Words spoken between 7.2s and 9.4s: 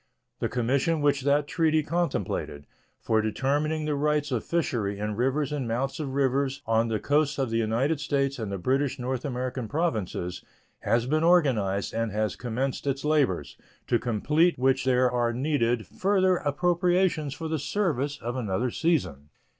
of the United States and the British North